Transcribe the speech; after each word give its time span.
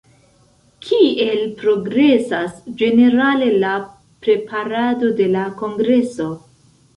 Kiel 0.85 1.43
progresas 1.59 2.55
ĝenerale 2.79 3.51
la 3.65 3.75
preparado 4.25 5.13
de 5.21 5.29
la 5.37 5.45
kongreso? 5.63 6.29